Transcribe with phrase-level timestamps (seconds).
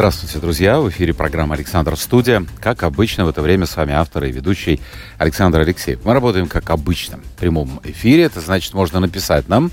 [0.00, 0.80] Здравствуйте, друзья!
[0.80, 2.46] В эфире программа «Александр Студия».
[2.58, 4.80] Как обычно, в это время с вами автор и ведущий
[5.18, 6.00] Александр Алексеев.
[6.06, 8.22] Мы работаем, как обычно, в прямом эфире.
[8.22, 9.70] Это значит, можно написать нам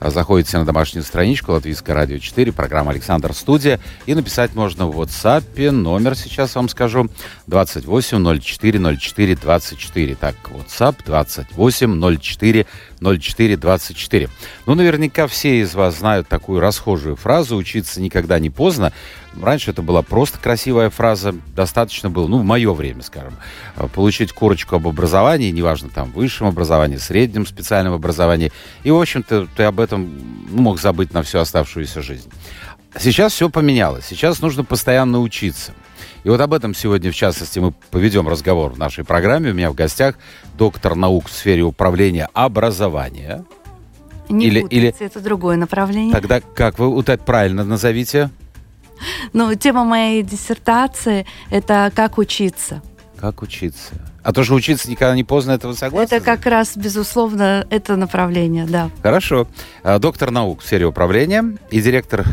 [0.00, 3.80] Заходите на домашнюю страничку Латвийское радио 4, программа «Александр Студия».
[4.06, 5.70] И написать можно в WhatsApp.
[5.70, 7.08] Номер сейчас вам скажу.
[7.46, 10.14] 28 04 04 24.
[10.16, 12.66] Так, WhatsApp 28 04
[13.00, 14.28] 04 24.
[14.66, 18.92] Ну, наверняка все из вас знают такую расхожую фразу «учиться никогда не поздно».
[19.40, 21.34] Раньше это была просто красивая фраза.
[21.54, 23.34] Достаточно было, ну, в мое время, скажем,
[23.94, 28.52] получить корочку об образовании, неважно, там, высшем образовании, среднем специальном образовании.
[28.84, 30.10] И, в общем-то, ты об этом
[30.50, 32.30] ну, мог забыть на всю оставшуюся жизнь.
[32.98, 34.04] Сейчас все поменялось.
[34.06, 35.72] Сейчас нужно постоянно учиться.
[36.22, 39.50] И вот об этом сегодня, в частности, мы поведем разговор в нашей программе.
[39.50, 40.16] У меня в гостях
[40.56, 43.44] доктор наук в сфере управления образования.
[44.28, 46.12] Не или, или это другое направление.
[46.12, 48.30] Тогда как вы правильно назовите?
[49.32, 52.82] Ну, тема моей диссертации– это «Как учиться».
[53.18, 53.94] Как учиться?
[54.22, 56.14] А то, что учиться никогда не поздно, это вы согласны?
[56.14, 58.90] Это как раз, безусловно, это направление, да.
[59.02, 59.46] Хорошо.
[59.82, 62.24] А, доктор наук в сфере управления и директор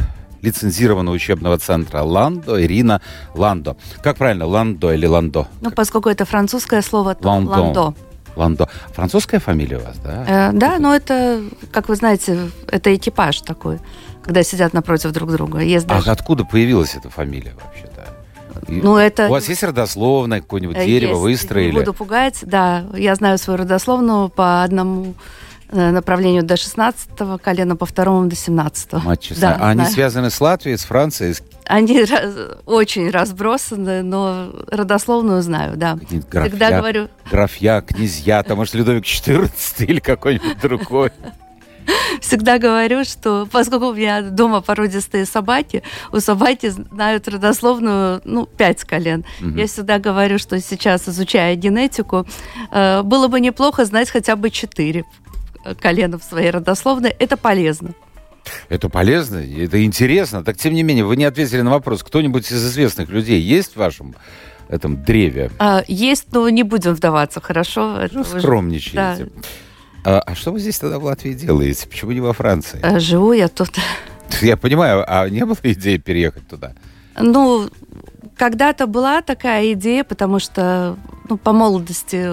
[0.41, 3.01] лицензированного учебного центра Ландо, Ирина
[3.35, 3.77] Ландо.
[4.01, 5.47] Как правильно, Ландо или Ландо?
[5.61, 7.51] Ну, поскольку это французское слово, то Ландо.
[7.51, 7.93] Ландо.
[8.35, 8.69] Ландо.
[8.93, 10.49] Французская фамилия у вас, да?
[10.49, 13.79] Э, да, но это, как вы знаете, это экипаж такой,
[14.23, 15.59] когда сидят напротив друг друга.
[15.59, 16.09] Есть даже...
[16.09, 18.07] А откуда появилась эта фамилия вообще-то?
[18.67, 19.27] Ну, это...
[19.27, 21.41] У вас есть родословное, какое-нибудь э, дерево есть.
[21.41, 21.71] выстроили?
[21.71, 22.85] Не буду пугать, да.
[22.95, 25.15] Я знаю свою родословную по одному
[25.69, 28.99] э, направлению до 16-го колена, по второму до 17-го.
[28.99, 29.57] Мать честная.
[29.57, 31.33] Да, а они связаны с Латвией, с Францией?
[31.33, 31.43] С...
[31.65, 32.33] Они раз,
[32.65, 35.97] очень разбросаны, но родословную знаю, да.
[36.29, 37.09] Графья, Когда говорю...
[37.29, 39.49] графья, князья, там, может, Людовик XIV
[39.85, 41.11] или какой-нибудь другой.
[42.21, 48.83] всегда говорю, что поскольку у меня дома породистые собаки, у собаки знают родословную, ну, пять
[48.83, 49.25] колен.
[49.41, 49.57] Угу.
[49.57, 52.25] Я всегда говорю, что сейчас, изучая генетику,
[52.71, 55.05] э, было бы неплохо знать хотя бы четыре
[55.79, 57.15] колена в своей родословной.
[57.19, 57.93] Это полезно.
[58.69, 60.43] Это полезно, это интересно.
[60.43, 62.03] Так, тем не менее, вы не ответили на вопрос.
[62.03, 64.15] Кто-нибудь из известных людей есть в вашем
[64.67, 65.51] этом древе?
[65.59, 68.07] А, есть, но не будем вдаваться, хорошо?
[68.11, 69.25] Ну, скромничаете.
[69.25, 69.41] Да.
[70.03, 71.87] А, а что вы здесь тогда в Латвии делаете?
[71.87, 72.79] Почему не во Франции?
[72.81, 73.69] А, живу я тут.
[74.41, 76.73] Я понимаю, а не было идеи переехать туда?
[77.19, 77.69] Ну,
[78.41, 80.97] когда-то была такая идея, потому что
[81.29, 82.27] ну, по молодости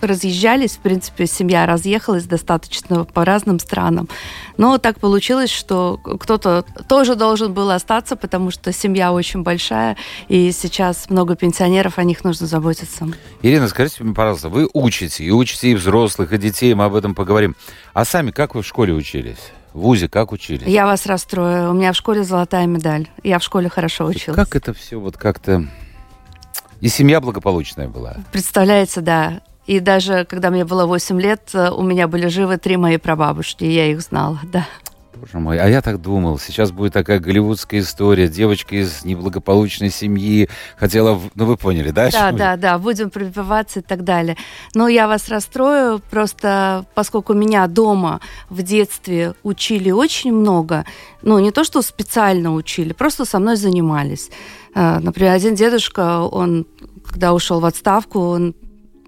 [0.00, 4.08] разъезжались, в принципе, семья разъехалась достаточно по разным странам.
[4.56, 10.50] Но так получилось, что кто-то тоже должен был остаться, потому что семья очень большая, и
[10.50, 13.06] сейчас много пенсионеров, о них нужно заботиться.
[13.42, 17.14] Ирина, скажите мне, пожалуйста, вы учите, и учите и взрослых, и детей, мы об этом
[17.14, 17.54] поговорим.
[17.92, 19.52] А сами как вы в школе учились?
[19.74, 20.66] В ВУЗе как учились?
[20.66, 21.70] Я вас расстрою.
[21.70, 23.08] У меня в школе золотая медаль.
[23.24, 24.36] Я в школе хорошо училась.
[24.36, 25.66] Как это все вот как-то
[26.80, 28.18] и семья благополучная была.
[28.30, 29.40] Представляете, да.
[29.66, 33.64] И даже когда мне было 8 лет, э, у меня были живы три мои прабабушки,
[33.64, 34.66] и я их знала, да.
[35.16, 40.48] Боже мой, а я так думал, сейчас будет такая голливудская история, девочка из неблагополучной семьи
[40.76, 42.10] хотела, ну вы поняли, да?
[42.10, 44.36] Да, да, да, будем пробиваться и так далее.
[44.74, 48.20] Но я вас расстрою, просто поскольку меня дома
[48.50, 50.84] в детстве учили очень много,
[51.22, 54.30] ну не то, что специально учили, просто со мной занимались.
[54.74, 56.66] Э, например, один дедушка, он
[57.04, 58.54] когда ушел в отставку, он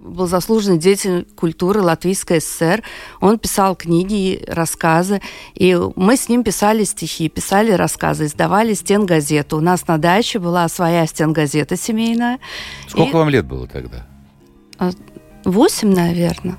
[0.06, 2.83] был заслуженный деятель культуры Латвийской ССР.
[3.21, 5.21] Он писал книги, рассказы.
[5.55, 9.59] И мы с ним писали стихи, писали рассказы, издавали стенгазету.
[9.59, 12.39] У нас на даче была своя стенгазета семейная.
[12.89, 13.15] Сколько и...
[13.15, 14.07] вам лет было тогда?
[14.78, 14.92] А,
[15.45, 16.57] восемь, наверное.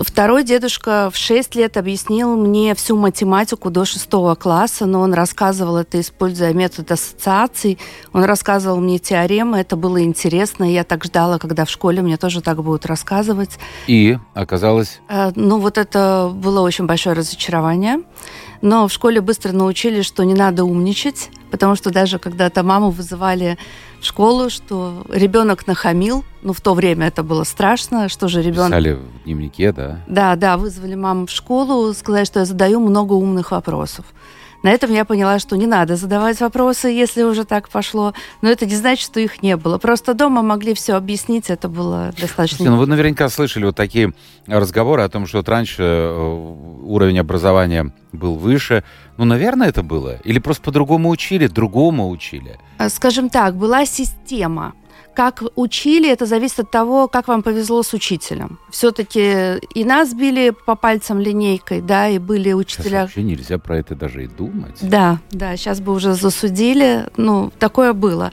[0.00, 5.76] Второй дедушка в 6 лет объяснил мне всю математику до шестого класса, но он рассказывал
[5.76, 7.78] это, используя метод ассоциаций.
[8.14, 10.64] Он рассказывал мне теоремы, это было интересно.
[10.64, 13.58] Я так ждала, когда в школе мне тоже так будут рассказывать.
[13.88, 15.02] И оказалось?
[15.10, 18.00] Э, ну, вот это было очень большое разочарование.
[18.62, 23.56] Но в школе быстро научили, что не надо умничать, потому что даже когда-то маму вызывали
[24.00, 28.68] в школу, что ребенок нахамил, ну в то время это было страшно, что же ребенок...
[28.68, 30.00] Писали в дневнике, да?
[30.06, 34.04] Да, да, вызвали маму в школу, сказали, что я задаю много умных вопросов.
[34.62, 38.12] На этом я поняла, что не надо задавать вопросы, если уже так пошло.
[38.42, 39.78] Но это не значит, что их не было.
[39.78, 42.58] Просто дома могли все объяснить, это было достаточно...
[42.58, 44.12] Слушайте, ну вы наверняка слышали вот такие
[44.46, 48.84] разговоры о том, что вот раньше э, уровень образования был выше.
[49.16, 50.18] Ну, наверное, это было.
[50.24, 52.58] Или просто по-другому учили, другому учили?
[52.78, 54.74] А, скажем так, была система
[55.20, 58.58] как учили, это зависит от того, как вам повезло с учителем.
[58.70, 62.84] Все-таки и нас били по пальцам линейкой, да, и были учителя...
[62.84, 64.78] Сейчас вообще нельзя про это даже и думать.
[64.80, 68.32] Да, да, сейчас бы уже засудили, ну, такое было.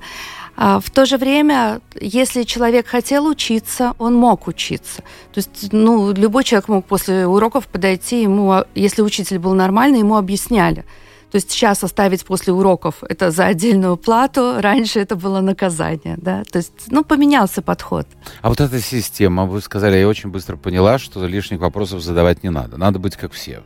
[0.56, 5.02] А в то же время, если человек хотел учиться, он мог учиться.
[5.34, 10.16] То есть, ну, любой человек мог после уроков подойти, ему, если учитель был нормальный, ему
[10.16, 10.86] объясняли.
[11.32, 16.44] То есть сейчас оставить после уроков это за отдельную плату, раньше это было наказание, да.
[16.46, 18.08] То есть, ну, поменялся подход.
[18.42, 22.50] А вот эта система, вы сказали, я очень быстро поняла, что лишних вопросов задавать не
[22.50, 22.78] надо.
[22.78, 23.62] Надо быть как все.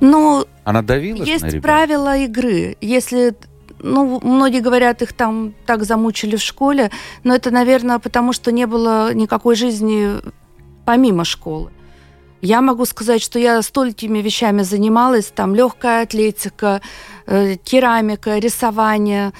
[0.00, 2.76] Ну, она давила есть правила игры.
[2.80, 3.34] Если
[3.80, 6.90] ну, многие говорят, их там так замучили в школе,
[7.24, 10.20] но это, наверное, потому что не было никакой жизни
[10.84, 11.70] помимо школы.
[12.42, 16.80] Я могу сказать, что я столькими вещами занималась, там легкая атлетика,
[17.26, 19.32] э, керамика, рисование,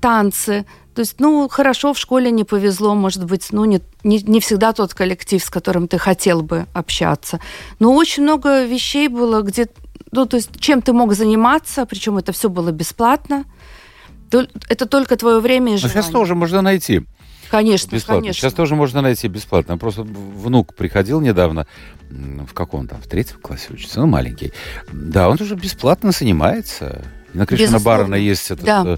[0.00, 0.64] танцы.
[0.94, 4.72] То есть, ну, хорошо, в школе не повезло, может быть, ну, не, не, не всегда
[4.72, 7.40] тот коллектив, с которым ты хотел бы общаться.
[7.78, 9.68] Но очень много вещей было, где,
[10.10, 13.44] ну, то есть, чем ты мог заниматься, причем это все было бесплатно.
[14.68, 15.96] Это только твое время и желание.
[15.96, 17.02] Но сейчас тоже можно найти.
[17.52, 18.22] Конечно, бесплатно.
[18.22, 18.40] конечно.
[18.40, 19.76] Сейчас тоже можно найти бесплатно.
[19.76, 21.66] Просто внук приходил недавно,
[22.08, 24.54] в каком там, в третьем классе учится, ну, маленький.
[24.90, 27.04] Да, он уже бесплатно занимается.
[27.34, 28.82] На Кришна Барана есть этот, да.
[28.86, 28.96] Э,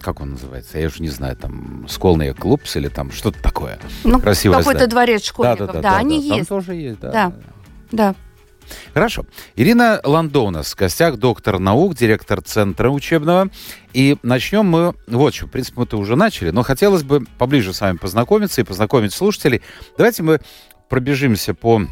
[0.00, 3.80] как он называется, я уже не знаю, там, Сколный клубс или там что-то такое.
[4.04, 6.48] Ну, какой-то дворец школьников, да, да, да, да, да они да, есть.
[6.48, 7.10] Там тоже есть, да.
[7.10, 7.32] Да,
[7.90, 8.14] да.
[8.94, 9.24] Хорошо.
[9.56, 13.50] Ирина Ландо у нас в гостях, доктор наук, директор центра учебного.
[13.92, 17.80] И начнем мы, вот что, в принципе, мы-то уже начали, но хотелось бы поближе с
[17.80, 19.62] вами познакомиться и познакомить слушателей.
[19.96, 20.40] Давайте мы
[20.88, 21.82] пробежимся по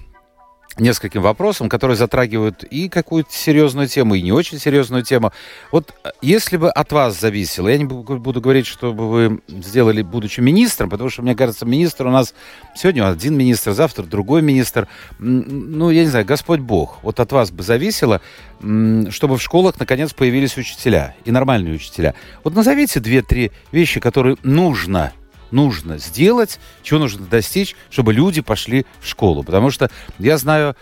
[0.78, 5.32] нескольким вопросам, которые затрагивают и какую-то серьезную тему, и не очень серьезную тему.
[5.70, 10.02] Вот э, если бы от вас зависело, я не буду говорить, что бы вы сделали,
[10.02, 12.34] будучи министром, потому что, мне кажется, министр у нас
[12.74, 14.88] сегодня один министр, завтра другой министр.
[15.18, 16.98] Ну, я не знаю, Господь Бог.
[17.02, 18.20] Вот от вас бы зависело,
[18.60, 22.14] чтобы в школах, наконец, появились учителя, и нормальные учителя.
[22.42, 25.12] Вот назовите две-три вещи, которые нужно
[25.54, 29.42] нужно сделать, чего нужно достичь, чтобы люди пошли в школу.
[29.42, 30.74] Потому что я знаю,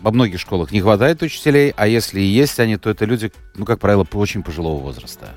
[0.00, 3.64] во многих школах не хватает учителей, а если и есть они, то это люди, ну,
[3.64, 5.28] как правило, очень пожилого возраста.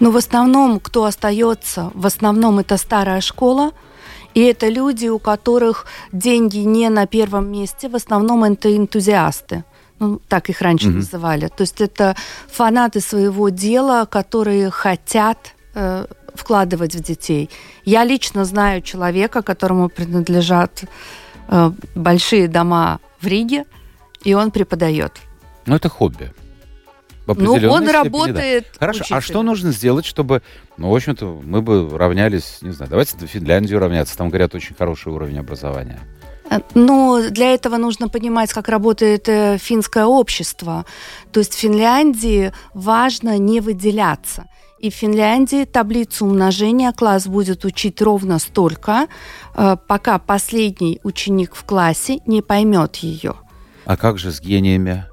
[0.00, 3.72] Ну, в основном, кто остается, в основном это старая школа,
[4.34, 9.64] и это люди, у которых деньги не на первом месте, в основном это энтузиасты.
[9.98, 10.96] Ну, так их раньше mm-hmm.
[10.96, 11.48] называли.
[11.48, 12.14] То есть это
[12.46, 16.06] фанаты своего дела, которые хотят э,
[16.38, 17.50] вкладывать в детей.
[17.84, 20.84] Я лично знаю человека, которому принадлежат
[21.48, 23.64] э, большие дома в Риге,
[24.24, 25.12] и он преподает.
[25.66, 26.32] Ну, это хобби.
[27.26, 28.66] Ну, он степени, работает.
[28.72, 28.78] Да.
[28.78, 29.18] Хорошо, учителем.
[29.18, 30.42] а что нужно сделать, чтобы,
[30.78, 34.74] ну, в общем-то, мы бы равнялись, не знаю, давайте до Финляндию равняться, там, говорят, очень
[34.74, 36.00] хороший уровень образования.
[36.50, 40.86] Э, но для этого нужно понимать, как работает э, финское общество.
[41.30, 44.46] То есть в Финляндии важно не выделяться.
[44.78, 49.08] И в Финляндии таблицу умножения класс будет учить ровно столько,
[49.54, 53.34] э, пока последний ученик в классе не поймет ее.
[53.84, 55.04] А как же с гениями?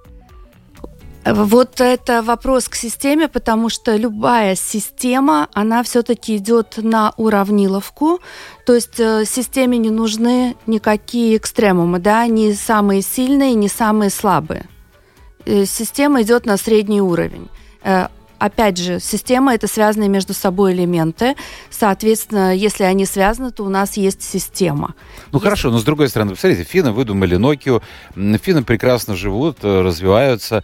[1.25, 8.19] Вот это вопрос к системе, потому что любая система, она все-таки идет на уравниловку.
[8.67, 14.65] То есть э, системе не нужны никакие экстремумы, да, не самые сильные, не самые слабые.
[15.45, 17.49] Э, система идет на средний уровень
[18.39, 21.35] опять же, система– это связанные между собой элементы.
[21.69, 24.95] Соответственно, если они связаны, то у нас есть система.
[25.31, 25.43] Ну если...
[25.43, 27.81] хорошо, но с другой стороны, посмотрите, финны выдумали Nokia,
[28.15, 30.63] финны прекрасно живут, э, развиваются.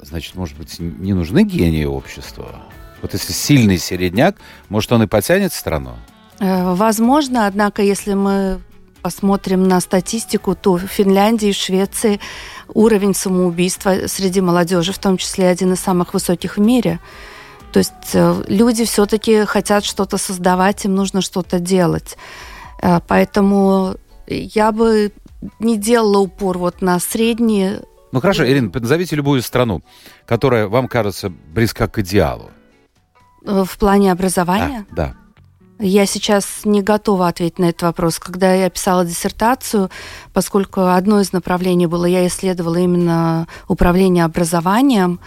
[0.00, 2.62] Значит, может быть, не нужны гении общества?
[3.02, 4.36] Вот если сильный середняк,
[4.68, 5.96] может, он и потянет страну?
[6.40, 8.60] Э, возможно, однако, если мы
[9.02, 12.20] посмотрим на статистику, то в Финляндии и Швеции
[12.74, 17.00] уровень самоубийства среди молодежи, в том числе один из самых высоких в мире.
[17.72, 22.16] То есть э, люди все-таки хотят что-то создавать, им нужно что-то делать.
[22.82, 23.96] Э, поэтому
[24.26, 25.12] я бы
[25.58, 27.82] не делала упор вот на средние.
[28.12, 29.82] Ну хорошо, Ирина, назовите любую страну,
[30.26, 32.50] которая вам кажется близка к идеалу.
[33.44, 34.86] Э, в плане образования?
[34.90, 35.06] Да.
[35.08, 35.14] да.
[35.80, 38.18] Я сейчас не готова ответить на этот вопрос.
[38.18, 39.90] Когда я писала диссертацию,
[40.32, 45.20] поскольку одно из направлений было, я исследовала именно управление образованием,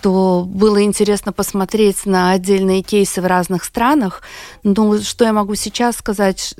[0.00, 4.22] то было интересно посмотреть на отдельные кейсы в разных странах.
[4.62, 6.54] Но что я могу сейчас сказать?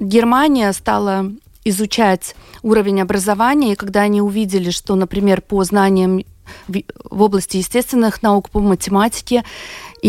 [0.00, 1.30] Германия стала
[1.64, 6.22] изучать уровень образования, и когда они увидели, что, например, по знаниям
[6.68, 9.44] в области естественных наук, по математике,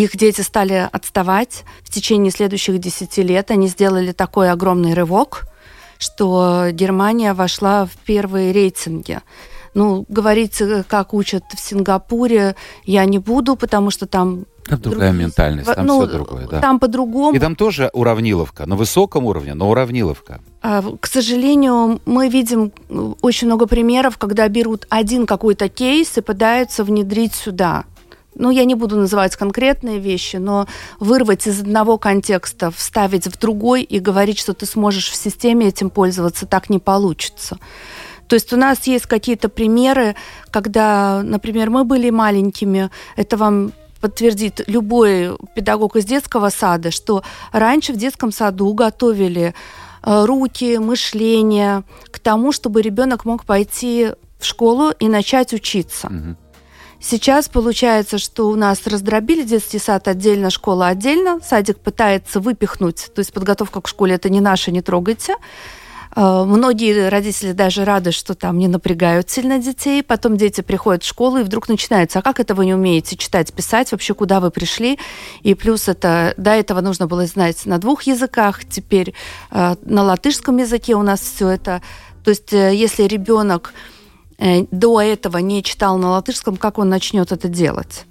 [0.03, 3.49] их дети стали отставать в течение следующих десяти лет.
[3.49, 5.47] Они сделали такой огромный рывок,
[5.97, 9.21] что Германия вошла в первые рейтинги.
[9.73, 15.09] Ну, говорить, э, как учат в Сингапуре, я не буду, потому что там там другая
[15.09, 15.25] другие...
[15.27, 16.59] ментальность, там ну, все другое, да.
[16.59, 17.35] Там по-другому.
[17.35, 20.41] И там тоже уравниловка, на высоком уровне, но уравниловка.
[20.61, 26.21] А, к сожалению, мы видим э, очень много примеров, когда берут один какой-то кейс и
[26.21, 27.85] пытаются внедрить сюда
[28.37, 30.67] ну, я не буду называть конкретные вещи, но
[30.99, 35.89] вырвать из одного контекста, вставить в другой и говорить, что ты сможешь в системе этим
[35.89, 37.57] пользоваться, так не получится.
[38.27, 40.15] То есть у нас есть какие-то примеры,
[40.51, 47.93] когда, например, мы были маленькими, это вам подтвердит любой педагог из детского сада, что раньше
[47.93, 49.53] в детском саду готовили
[50.03, 56.07] э, руки, мышление к тому, чтобы ребенок мог пойти в школу и начать учиться.
[56.07, 56.35] Угу.
[56.99, 61.39] Сейчас получается, что у нас раздробили детский сад отдельно, школа отдельно.
[61.43, 65.35] Садик пытается выпихнуть, то есть подготовка к школе это не наше, не трогайте.
[66.19, 70.01] А, многие родители даже рады, что там не напрягают сильно детей.
[70.01, 73.53] Потом дети приходят в школу, и вдруг начинается, а как это вы не умеете читать,
[73.53, 74.97] писать, вообще куда вы пришли?
[75.43, 79.13] И плюс это, до этого нужно было знать на двух языках, теперь
[79.51, 81.83] э, на латышском языке у нас все это.
[82.23, 83.75] То есть э, если ребенок
[84.39, 88.05] до этого не читал на латышском, как он начнет это делать?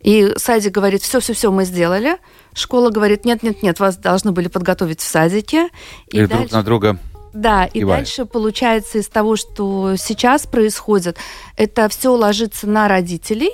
[0.00, 2.16] И садик говорит, все-все-все мы сделали.
[2.54, 5.68] Школа говорит, нет-нет-нет, вас должны были подготовить в садике.
[6.08, 6.36] И, и дальше...
[6.36, 6.98] друг на друга
[7.32, 7.98] да, и Иван.
[7.98, 11.16] дальше получается из того, что сейчас происходит,
[11.56, 13.52] это все ложится на родителей,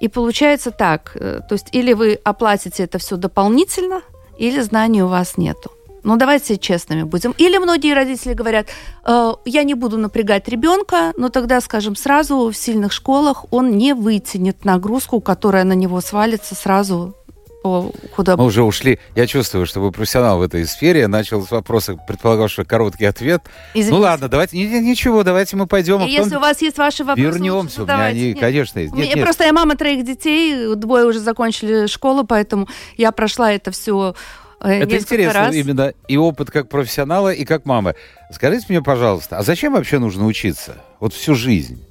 [0.00, 4.02] и получается так, э, то есть или вы оплатите это все дополнительно,
[4.38, 5.70] или знаний у вас нету.
[6.06, 7.34] Ну, давайте честными будем.
[7.36, 8.68] Или многие родители говорят,
[9.04, 13.92] э, я не буду напрягать ребенка, но тогда, скажем, сразу в сильных школах он не
[13.92, 17.16] вытянет нагрузку, которая на него свалится сразу
[17.64, 18.36] по ходу.
[18.36, 19.00] Мы уже ушли.
[19.16, 21.00] Я чувствую, что вы профессионал в этой сфере.
[21.00, 23.42] Я начал с вопроса, предполагал, что короткий ответ.
[23.74, 23.92] Извините.
[23.92, 26.02] Ну ладно, давайте, ничего, давайте мы пойдем.
[26.02, 27.82] А если у вас есть ваши вопросы, вернемся.
[27.82, 28.38] У меня они, нет.
[28.38, 28.94] конечно, есть.
[28.94, 29.24] Нет, нет.
[29.24, 34.14] Просто я мама троих детей, двое уже закончили школу, поэтому я прошла это все
[34.60, 35.54] Это интересно раз.
[35.54, 37.94] именно и опыт как профессионала, и как мамы.
[38.32, 40.76] Скажите мне, пожалуйста, а зачем вообще нужно учиться?
[41.00, 41.84] Вот всю жизнь.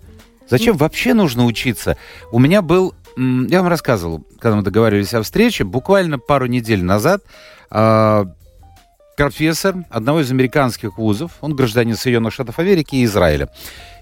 [0.47, 1.97] Зачем вообще нужно учиться?
[2.31, 7.23] У меня был, я вам рассказывал, когда мы договаривались о встрече, буквально пару недель назад
[7.71, 8.25] а,
[9.15, 13.49] профессор одного из американских вузов, он гражданин Соединенных Штатов Америки и Израиля.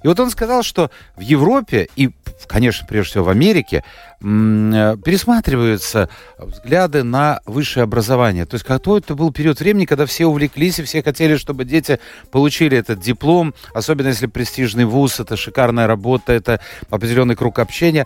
[0.03, 2.11] И вот он сказал, что в Европе и,
[2.47, 3.83] конечно, прежде всего в Америке
[4.19, 8.45] пересматриваются взгляды на высшее образование.
[8.45, 11.99] То есть какой-то был период времени, когда все увлеклись и все хотели, чтобы дети
[12.31, 18.05] получили этот диплом, особенно если престижный вуз, это шикарная работа, это определенный круг общения.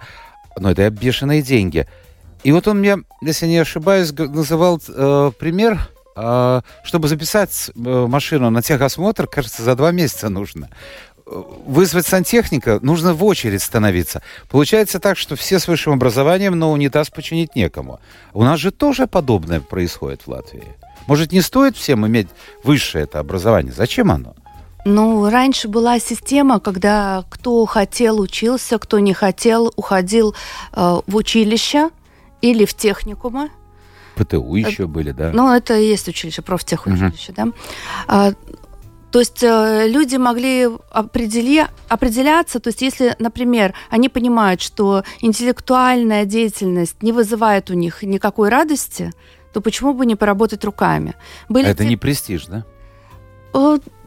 [0.60, 1.88] Но это бешеные деньги.
[2.44, 5.80] И вот он мне, если не ошибаюсь, называл э, пример
[6.20, 10.68] а, чтобы записать э, машину на техосмотр, кажется, за два месяца нужно.
[11.30, 14.22] Вызвать сантехника, нужно в очередь становиться.
[14.50, 18.00] Получается так, что все с высшим образованием, но унитаз починить некому.
[18.34, 20.64] У нас же тоже подобное происходит в Латвии.
[21.08, 22.28] Может, не стоит всем иметь
[22.64, 23.74] высшее это образование?
[23.74, 24.36] Зачем оно?
[24.86, 30.34] Ну, раньше была система, когда кто хотел учился, кто не хотел уходил
[30.72, 31.90] э, в училище
[32.42, 33.50] или в техникумы.
[34.16, 35.32] ПТУ еще это, были, да?
[35.34, 37.54] Ну, это и есть училище, профтехучилище, угу.
[38.08, 38.34] да.
[39.12, 46.26] То есть э, люди могли определи, определяться, то есть если, например, они понимают, что интеллектуальная
[46.26, 49.12] деятельность не вызывает у них никакой радости,
[49.54, 51.16] то почему бы не поработать руками?
[51.48, 51.90] Были это те...
[51.90, 52.66] не престиж, да?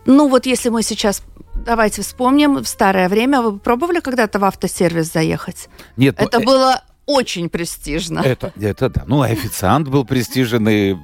[0.07, 1.23] Ну вот если мы сейчас
[1.65, 5.69] Давайте вспомним, в старое время вы пробовали когда-то в автосервис заехать?
[5.97, 6.15] Нет.
[6.19, 8.21] Это ну, было очень престижно.
[8.21, 9.05] Это, это да.
[9.07, 10.97] Ну, официант был престижен, и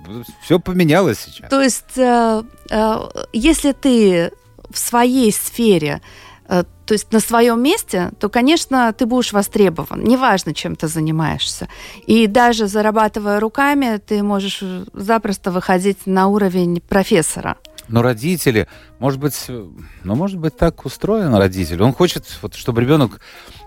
[0.43, 1.51] все поменялось сейчас.
[1.51, 4.33] То есть, э, э, если ты
[4.71, 6.01] в своей сфере
[6.49, 10.05] э, то есть на своем месте, то, конечно, ты будешь востребован.
[10.05, 11.69] Неважно, чем ты занимаешься.
[12.07, 17.57] И даже зарабатывая руками, ты можешь запросто выходить на уровень профессора.
[17.89, 18.67] Но родители,
[18.99, 21.83] может быть, ну, может быть, так устроен родитель.
[21.83, 23.21] Он хочет, вот, чтобы ребенок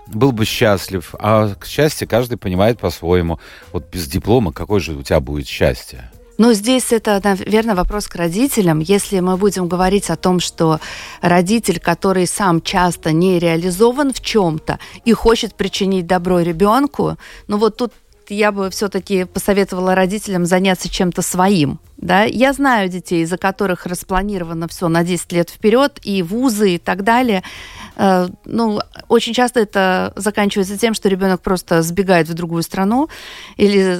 [0.06, 1.14] был бы счастлив.
[1.18, 3.38] А к счастью каждый понимает по-своему.
[3.72, 6.10] Вот без диплома какое же у тебя будет счастье?
[6.40, 8.78] Но здесь это, наверное, вопрос к родителям.
[8.78, 10.80] Если мы будем говорить о том, что
[11.20, 17.76] родитель, который сам часто не реализован в чем-то и хочет причинить добро ребенку, ну вот
[17.76, 17.92] тут
[18.30, 21.78] я бы все-таки посоветовала родителям заняться чем-то своим.
[21.96, 22.24] Да?
[22.24, 27.04] Я знаю детей, за которых распланировано все на 10 лет вперед, и вузы, и так
[27.04, 27.42] далее.
[27.96, 33.08] Э, ну, очень часто это заканчивается тем, что ребенок просто сбегает в другую страну
[33.56, 33.98] или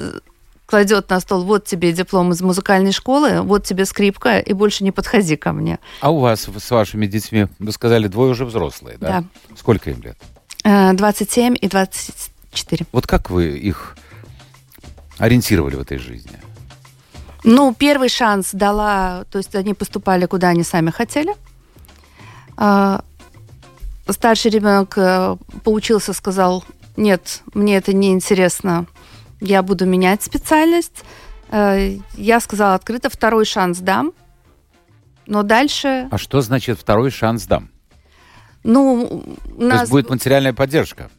[0.70, 4.92] кладет на стол, вот тебе диплом из музыкальной школы, вот тебе скрипка, и больше не
[4.92, 5.80] подходи ко мне.
[6.00, 9.08] А у вас с вашими детьми, вы сказали, двое уже взрослые, да?
[9.20, 9.56] Да.
[9.56, 10.16] Сколько им лет?
[10.64, 12.86] 27 э, и 24.
[12.92, 13.96] Вот как вы их
[15.20, 16.38] ориентировали в этой жизни?
[17.44, 21.34] Ну, первый шанс дала, то есть они поступали, куда они сами хотели.
[22.56, 23.02] А,
[24.08, 26.64] старший ребенок э, поучился, сказал,
[26.96, 28.86] нет, мне это не интересно,
[29.40, 31.04] я буду менять специальность.
[31.50, 34.12] Э, я сказала открыто, второй шанс дам,
[35.26, 36.08] но дальше...
[36.10, 37.70] А что значит второй шанс дам?
[38.64, 39.24] Ну,
[39.56, 39.76] у нас...
[39.76, 41.10] То есть будет материальная поддержка?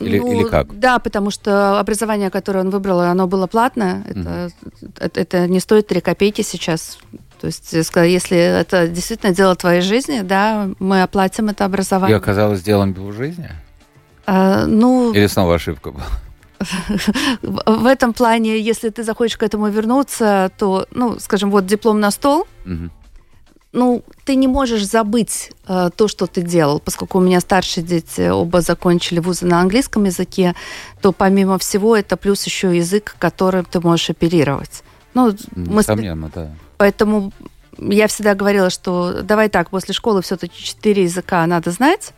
[0.00, 0.78] Или, ну, или как?
[0.78, 4.02] Да, потому что образование, которое он выбрал, оно было платное.
[4.08, 4.52] Это, mm
[4.98, 6.98] это, это не стоит 3 копейки сейчас.
[7.40, 12.16] То есть, если это действительно дело твоей жизни, да, мы оплатим это образование.
[12.16, 13.50] И оказалось делом его жизни?
[14.26, 15.12] А, ну...
[15.12, 16.06] Или снова ошибка была?
[17.42, 22.10] В этом плане, если ты захочешь к этому вернуться, то, ну, скажем, вот диплом на
[22.10, 22.90] стол, угу
[23.72, 28.28] ну, ты не можешь забыть э, то, что ты делал, поскольку у меня старшие дети
[28.28, 30.54] оба закончили вузы на английском языке,
[31.00, 34.82] то помимо всего это плюс еще язык, которым ты можешь оперировать.
[35.14, 36.30] Ну, Несомненно, мы...
[36.34, 36.50] да.
[36.78, 37.32] Поэтому
[37.78, 42.12] я всегда говорила, что давай так, после школы все-таки четыре языка надо знать.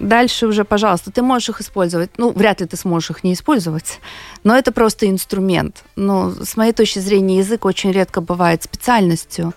[0.00, 2.10] Дальше уже, пожалуйста, ты можешь их использовать.
[2.16, 4.00] Ну, вряд ли ты сможешь их не использовать,
[4.44, 5.84] но это просто инструмент.
[5.94, 9.52] Но с моей точки зрения язык очень редко бывает специальностью,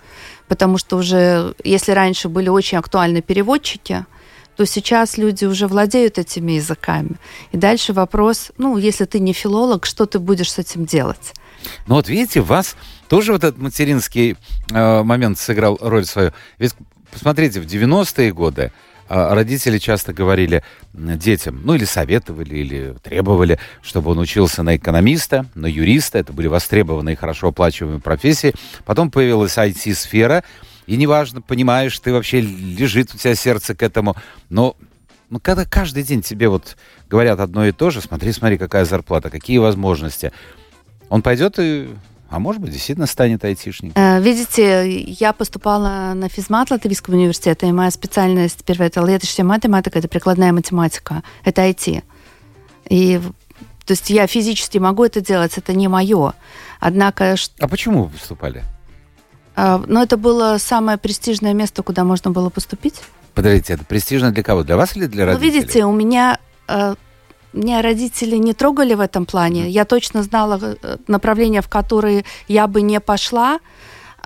[0.46, 4.04] потому что уже, если раньше были очень актуальны переводчики,
[4.56, 7.16] то сейчас люди уже владеют этими языками.
[7.52, 11.32] И дальше вопрос, ну, если ты не филолог, что ты будешь с этим делать?
[11.86, 12.76] Ну вот видите, вас
[13.08, 14.36] тоже вот этот материнский
[14.70, 16.32] э, момент сыграл роль свою.
[16.58, 16.74] Ведь
[17.10, 18.72] посмотрите, в 90-е годы
[19.08, 20.62] родители часто говорили
[20.92, 26.18] детям, ну или советовали, или требовали, чтобы он учился на экономиста, на юриста.
[26.18, 28.54] Это были востребованные, хорошо оплачиваемые профессии.
[28.84, 30.44] Потом появилась IT-сфера,
[30.86, 34.16] и неважно, понимаешь, ты вообще лежит у тебя сердце к этому,
[34.48, 34.76] но
[35.30, 36.76] ну, когда каждый день тебе вот
[37.08, 40.32] говорят одно и то же, смотри, смотри, какая зарплата, какие возможности,
[41.08, 41.88] он пойдет и
[42.30, 44.02] а может быть, действительно станет айтишником?
[44.02, 49.98] Э, видите, я поступала на физмат Латвийского университета, и моя специальность, первая, это леточная математика,
[49.98, 52.02] это прикладная математика, это IT.
[52.88, 53.20] И
[53.84, 56.32] то есть я физически могу это делать, это не мое.
[56.80, 57.36] Однако...
[57.60, 58.64] А почему вы поступали?
[59.56, 63.00] Э, ну, это было самое престижное место, куда можно было поступить.
[63.34, 64.62] Подождите, это престижно для кого?
[64.62, 65.50] Для вас или для родителей?
[65.50, 66.94] Ну, видите, у меня э,
[67.54, 69.68] меня родители не трогали в этом плане.
[69.68, 73.60] Я точно знала э, направления, в которые я бы не пошла.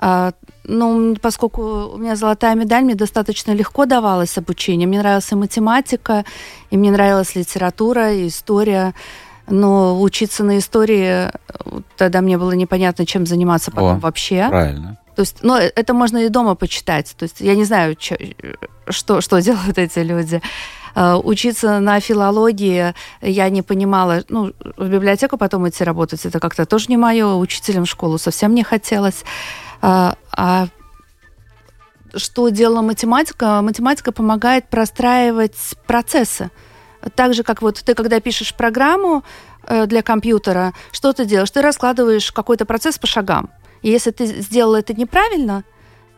[0.01, 0.31] А,
[0.63, 4.87] ну, поскольку у меня золотая медаль, мне достаточно легко давалось обучение.
[4.87, 6.25] Мне нравилась и математика,
[6.69, 8.93] и мне нравилась литература, и история.
[9.47, 11.31] Но учиться на истории,
[11.97, 14.47] тогда мне было непонятно, чем заниматься потом О, вообще.
[14.47, 14.97] Правильно.
[15.15, 17.13] То есть, ну, это можно и дома почитать.
[17.17, 17.97] То есть, я не знаю,
[18.87, 20.41] что, что делают эти люди.
[20.95, 24.23] Э, учиться на филологии я не понимала.
[24.29, 27.35] Ну, в библиотеку потом идти работать, это как-то тоже не мое.
[27.35, 29.23] Учителем в школу совсем не хотелось.
[29.81, 30.67] А, а
[32.15, 33.61] что делала математика?
[33.61, 36.49] Математика помогает простраивать процессы.
[37.15, 39.23] Так же, как вот ты, когда пишешь программу
[39.63, 41.51] э, для компьютера, что ты делаешь?
[41.51, 43.49] Ты раскладываешь какой-то процесс по шагам.
[43.81, 45.63] И если ты сделал это неправильно,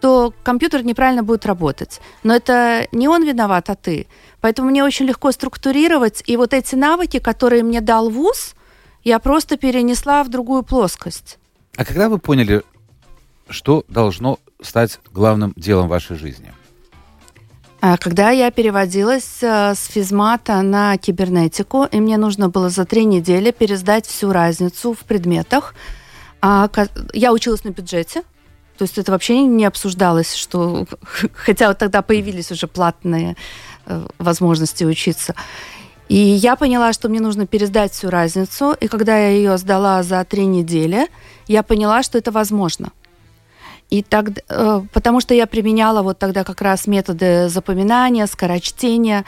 [0.01, 2.01] то компьютер неправильно будет работать.
[2.23, 4.07] Но это не он виноват, а ты.
[4.41, 6.23] Поэтому мне очень легко структурировать.
[6.25, 8.55] И вот эти навыки, которые мне дал ВУЗ,
[9.03, 11.37] я просто перенесла в другую плоскость.
[11.77, 12.63] А когда вы поняли,
[13.49, 16.51] что должно стать главным делом вашей жизни?
[17.83, 23.05] А когда я переводилась э, с физмата на кибернетику, и мне нужно было за три
[23.05, 25.73] недели пересдать всю разницу в предметах.
[26.41, 26.69] А
[27.13, 28.23] я училась на бюджете,
[28.81, 30.87] то есть это вообще не обсуждалось, что
[31.35, 33.35] хотя вот тогда появились уже платные
[33.85, 35.35] э, возможности учиться.
[36.09, 38.75] И я поняла, что мне нужно пересдать всю разницу.
[38.81, 41.09] И когда я ее сдала за три недели,
[41.47, 42.91] я поняла, что это возможно.
[43.91, 49.25] И так, э, потому что я применяла вот тогда как раз методы запоминания, скорочтения.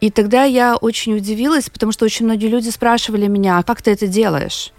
[0.00, 3.90] И тогда я очень удивилась, потому что очень многие люди спрашивали меня, а как ты
[3.90, 4.72] это делаешь?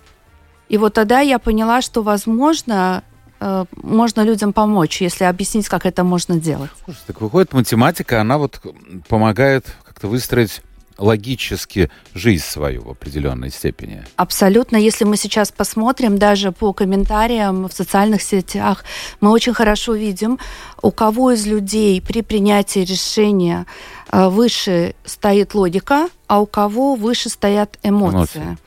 [0.69, 3.03] И вот тогда я поняла, что, возможно,
[3.39, 6.71] э, можно людям помочь, если объяснить, как это можно делать.
[6.85, 8.61] Слушай, так выходит, математика, она вот
[9.07, 10.61] помогает как-то выстроить
[10.97, 14.03] логически жизнь свою в определенной степени.
[14.15, 14.77] Абсолютно.
[14.77, 18.83] Если мы сейчас посмотрим даже по комментариям в социальных сетях,
[19.21, 20.39] мы очень хорошо видим,
[20.81, 23.65] у кого из людей при принятии решения
[24.11, 28.39] э, выше стоит логика, а у кого выше стоят эмоции.
[28.39, 28.57] эмоции.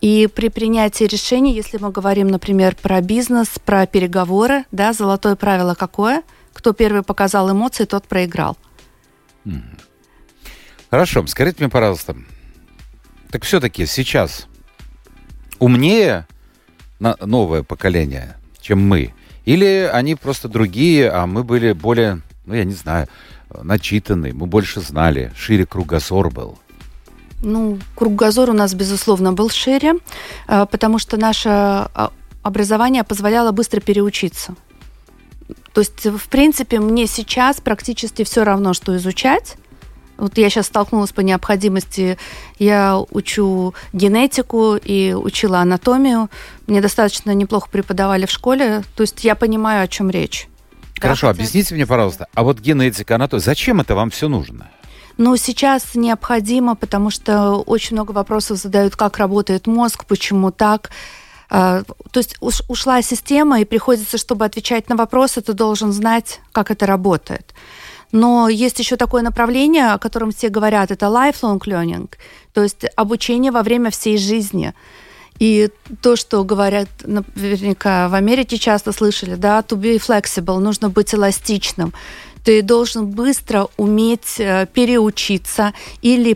[0.00, 5.74] И при принятии решений, если мы говорим, например, про бизнес, про переговоры, да, золотое правило
[5.74, 6.22] какое?
[6.52, 8.56] Кто первый показал эмоции, тот проиграл.
[10.90, 12.16] Хорошо, скажите мне, пожалуйста,
[13.30, 14.46] так все-таки сейчас
[15.58, 16.26] умнее
[16.98, 19.14] новое поколение, чем мы?
[19.44, 23.08] Или они просто другие, а мы были более, ну, я не знаю,
[23.50, 26.58] начитанные, мы больше знали, шире кругозор был?
[27.42, 29.94] Ну, кругозор у нас, безусловно, был шире,
[30.46, 32.10] а, потому что наше а,
[32.42, 34.54] образование позволяло быстро переучиться.
[35.72, 39.56] То есть, в принципе, мне сейчас практически все равно, что изучать,
[40.18, 42.18] вот я сейчас столкнулась по необходимости,
[42.58, 46.28] я учу генетику и учила анатомию.
[46.66, 50.48] Мне достаточно неплохо преподавали в школе, то есть я понимаю, о чем речь.
[51.00, 54.68] Хорошо, да, объясните мне, пожалуйста, а вот генетика, анатомия, зачем это вам все нужно?
[55.18, 60.90] Ну, сейчас необходимо, потому что очень много вопросов задают, как работает мозг, почему так.
[61.50, 66.70] А, то есть ушла система, и приходится, чтобы отвечать на вопросы, ты должен знать, как
[66.70, 67.52] это работает.
[68.12, 72.08] Но есть еще такое направление, о котором все говорят, это lifelong learning,
[72.54, 74.72] то есть обучение во время всей жизни.
[75.38, 75.68] И
[76.02, 81.92] то, что говорят, наверняка в Америке часто слышали, да, to be flexible, нужно быть эластичным.
[82.48, 86.34] Ты должен быстро уметь э, переучиться или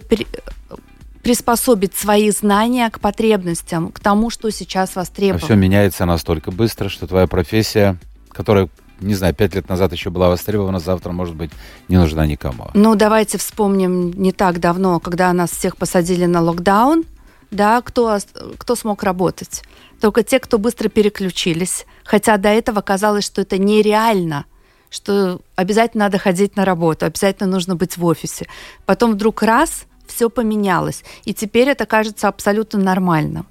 [1.23, 5.43] приспособить свои знания к потребностям, к тому, что сейчас востребовано.
[5.43, 7.97] А все меняется настолько быстро, что твоя профессия,
[8.29, 8.69] которая
[9.01, 11.51] не знаю, пять лет назад еще была востребована, завтра, может быть,
[11.89, 12.69] не нужна никому.
[12.75, 17.05] Ну, давайте вспомним не так давно, когда нас всех посадили на локдаун,
[17.51, 18.19] да, кто,
[18.59, 19.63] кто смог работать?
[19.99, 21.87] Только те, кто быстро переключились.
[22.05, 24.45] Хотя до этого казалось, что это нереально,
[24.93, 28.47] что обязательно надо ходить на работу, обязательно нужно быть в офисе.
[28.87, 33.47] Потом вдруг раз все поменялось, и теперь это кажется абсолютно нормальным.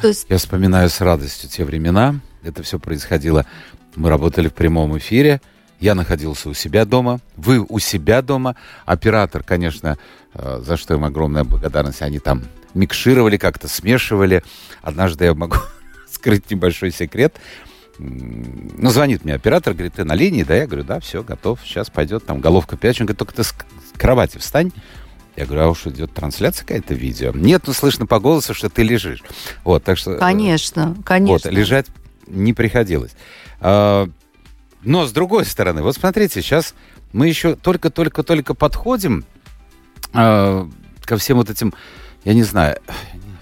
[0.00, 0.26] То есть...
[0.28, 2.16] Я вспоминаю с радостью те времена.
[2.42, 3.44] Это все происходило
[3.96, 5.40] мы работали в прямом эфире.
[5.78, 8.56] Я находился у себя дома, вы у себя дома.
[8.84, 9.98] Оператор, конечно,
[10.34, 14.42] э, за что им огромная благодарность, они там микшировали, как-то смешивали.
[14.82, 15.56] Однажды я могу
[16.10, 17.36] скрыть небольшой секрет.
[18.02, 20.42] Ну, звонит мне оператор, говорит, ты на линии?
[20.42, 22.98] Да, я говорю, да, все, готов, сейчас пойдет, там головка пять.
[23.00, 23.54] Он говорит, только ты с
[23.96, 24.72] кровати встань.
[25.36, 27.32] Я говорю, а уж идет трансляция какая-то видео?
[27.34, 29.22] Нет, ну слышно по голосу, что ты лежишь.
[29.64, 30.12] Вот, так что...
[30.12, 31.50] Э, конечно, конечно.
[31.50, 31.86] Вот, лежать
[32.26, 33.12] не приходилось.
[33.60, 34.08] А,
[34.82, 36.74] но с другой стороны, вот смотрите, сейчас
[37.12, 39.24] мы еще только-только-только подходим
[40.14, 40.68] э,
[41.02, 41.74] ко всем вот этим,
[42.24, 42.78] я не знаю,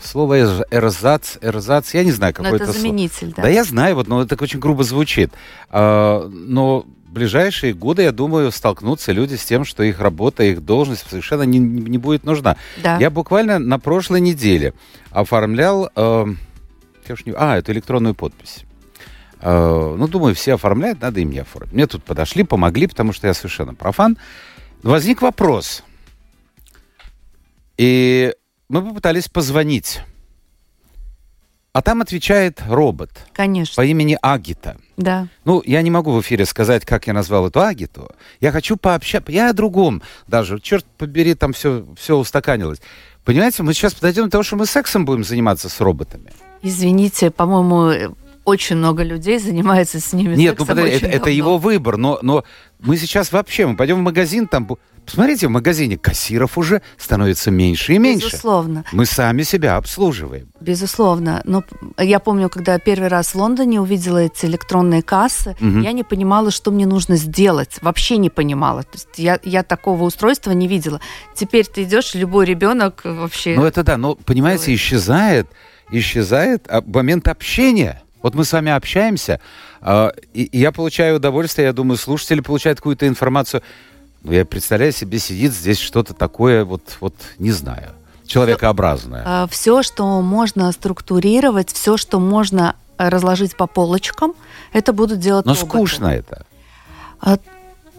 [0.09, 3.35] слово эрзац, эрзац, я не знаю, какое это заменитель, слово.
[3.37, 3.42] да.
[3.42, 5.31] Да, я знаю, вот, но это очень грубо звучит.
[5.71, 10.64] Э, но в ближайшие годы, я думаю, столкнутся люди с тем, что их работа, их
[10.64, 12.57] должность совершенно не, не будет нужна.
[12.83, 12.99] Да.
[12.99, 14.75] Я буквально на прошлой неделе
[15.11, 16.27] оформлял, э,
[17.25, 18.64] не, а, эту электронную подпись.
[19.40, 21.73] Э, ну, думаю, все оформляют, надо и мне оформить.
[21.73, 24.18] Мне тут подошли, помогли, потому что я совершенно профан.
[24.83, 25.83] Возник вопрос.
[27.77, 28.35] И
[28.68, 30.00] мы попытались позвонить.
[31.72, 33.11] А там отвечает робот.
[33.33, 33.76] Конечно.
[33.76, 34.78] По имени Агита.
[34.96, 35.28] Да.
[35.44, 38.11] Ну, я не могу в эфире сказать, как я назвал эту Агиту.
[38.40, 39.31] Я хочу пообщаться.
[39.31, 40.61] Я о другом даже.
[40.61, 42.81] Черт побери, там все, все устаканилось.
[43.24, 46.33] Понимаете, мы сейчас подойдем до того, что мы сексом будем заниматься с роботами.
[46.62, 51.98] Извините, по-моему, очень много людей занимается с ними Нет, ну подожди, это, это его выбор,
[51.98, 52.44] но, но
[52.81, 54.66] мы сейчас вообще, мы пойдем в магазин, там,
[55.09, 58.27] посмотрите, в магазине кассиров уже становится меньше и меньше.
[58.27, 58.85] Безусловно.
[58.92, 60.49] Мы сами себя обслуживаем.
[60.61, 61.40] Безусловно.
[61.44, 61.64] Но
[61.97, 65.81] я помню, когда первый раз в Лондоне увидела эти электронные кассы, угу.
[65.81, 67.79] я не понимала, что мне нужно сделать.
[67.81, 68.83] Вообще не понимала.
[68.83, 71.01] То есть я, я такого устройства не видела.
[71.35, 73.55] Теперь ты идешь, любой ребенок вообще...
[73.57, 75.49] Ну это да, но, понимаете, исчезает,
[75.90, 78.03] исчезает а, момент общения.
[78.23, 79.40] Вот мы с вами общаемся,
[80.35, 83.62] и, и я получаю удовольствие, я думаю, слушатели получают какую-то информацию.
[84.29, 87.93] Ну, я представляю себе, сидит здесь что-то такое, вот, вот не знаю,
[88.27, 89.23] человекообразное.
[89.23, 94.35] Все, а, все, что можно структурировать, все, что можно разложить по полочкам,
[94.75, 95.67] это будут делать Но роботы.
[95.67, 96.45] скучно это.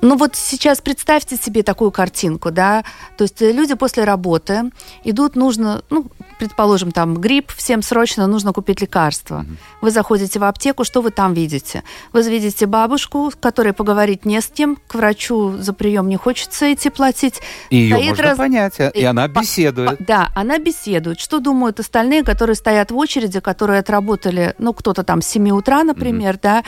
[0.01, 2.83] Ну вот сейчас представьте себе такую картинку, да,
[3.17, 4.71] то есть люди после работы
[5.03, 6.05] идут, нужно, ну,
[6.39, 9.41] предположим, там грипп, всем срочно нужно купить лекарство.
[9.41, 9.57] Mm-hmm.
[9.81, 11.83] Вы заходите в аптеку, что вы там видите?
[12.13, 16.89] Вы видите бабушку, которой поговорить не с кем, к врачу за прием не хочется идти
[16.89, 17.41] платить.
[17.69, 18.37] И ее можно раз...
[18.37, 19.97] понять, и, и она беседует.
[19.99, 21.19] Да, она беседует.
[21.19, 25.83] Что думают остальные, которые стоят в очереди, которые отработали, ну, кто-то там с 7 утра,
[25.83, 26.39] например, mm-hmm.
[26.41, 26.63] да,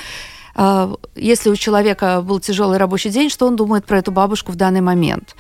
[1.16, 4.82] если у человека был тяжелый рабочий день, что он думает про эту бабушку в данный
[4.82, 5.36] момент.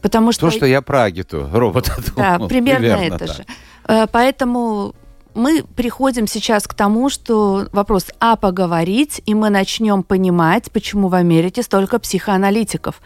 [0.00, 0.50] Потому что...
[0.50, 3.32] То, что я про Агиту, робота Да, думал, примерно, примерно это да.
[3.32, 3.44] же.
[3.88, 4.94] Э, поэтому
[5.34, 11.14] мы приходим сейчас к тому, что вопрос, а поговорить, и мы начнем понимать, почему в
[11.14, 13.00] Америке столько психоаналитиков.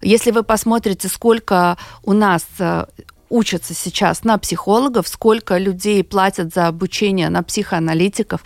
[0.00, 2.86] Если вы посмотрите, сколько у нас э,
[3.34, 8.44] учатся сейчас на психологов, сколько людей платят за обучение на психоаналитиков,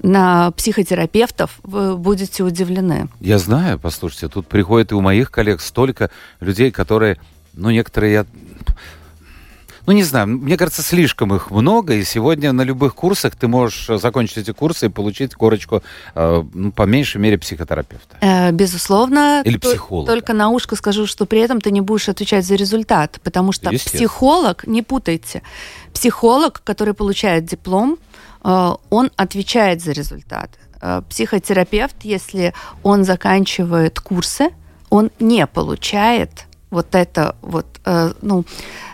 [0.00, 3.08] на психотерапевтов, вы будете удивлены.
[3.20, 7.18] Я знаю, послушайте, тут приходит и у моих коллег столько людей, которые,
[7.52, 8.26] ну, некоторые я
[9.88, 13.86] ну, не знаю, мне кажется, слишком их много, и сегодня на любых курсах ты можешь
[13.98, 15.82] закончить эти курсы и получить корочку,
[16.14, 18.18] э, ну, по меньшей мере, психотерапевта.
[18.20, 19.40] Э, безусловно.
[19.46, 20.12] Или психолога.
[20.12, 23.70] Только на ушко скажу, что при этом ты не будешь отвечать за результат, потому что
[23.70, 25.40] психолог, не путайте,
[25.94, 27.96] психолог, который получает диплом,
[28.44, 30.50] э, он отвечает за результат.
[30.82, 34.50] Э, психотерапевт, если он заканчивает курсы,
[34.90, 38.44] он не получает вот это вот, э, ну,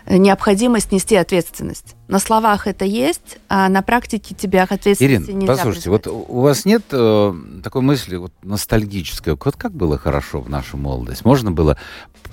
[0.06, 1.96] необходимость нести ответственность.
[2.08, 6.06] На словах это есть, а на практике тебя ответственности Ирина, нельзя послушайте, призвать.
[6.06, 10.76] вот у вас нет э, такой мысли вот ностальгической, вот как было хорошо в нашу
[10.76, 11.24] молодость?
[11.24, 11.78] Можно было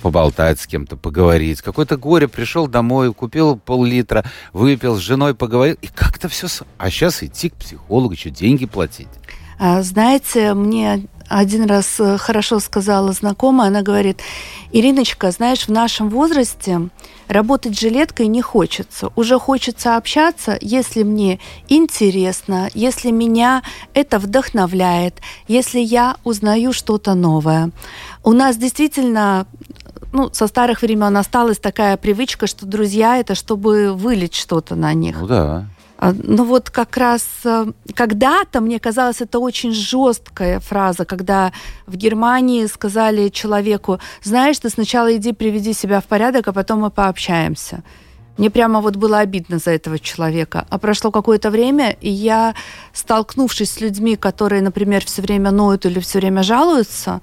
[0.01, 1.61] поболтать с кем-то, поговорить.
[1.61, 6.47] Какое-то горе пришел домой, купил пол-литра, выпил, с женой поговорил, и как-то все...
[6.77, 9.07] А сейчас идти к психологу, еще деньги платить.
[9.59, 11.05] А, знаете, мне
[11.39, 14.19] один раз э, хорошо сказала знакомая, она говорит,
[14.71, 16.89] Ириночка, знаешь, в нашем возрасте
[17.27, 19.11] работать жилеткой не хочется.
[19.15, 21.39] Уже хочется общаться, если мне
[21.69, 23.63] интересно, если меня
[23.93, 27.71] это вдохновляет, если я узнаю что-то новое.
[28.23, 29.47] У нас действительно
[30.11, 35.17] ну, со старых времен осталась такая привычка, что друзья это чтобы вылить что-то на них.
[35.19, 35.65] Ну да.
[36.01, 41.51] А, ну вот как раз э, когда-то мне казалось это очень жесткая фраза, когда
[41.85, 46.89] в Германии сказали человеку, знаешь, ты сначала иди приведи себя в порядок, а потом мы
[46.89, 47.83] пообщаемся.
[48.37, 50.65] Мне прямо вот было обидно за этого человека.
[50.71, 52.55] А прошло какое-то время, и я,
[52.93, 57.21] столкнувшись с людьми, которые, например, все время ноют или все время жалуются,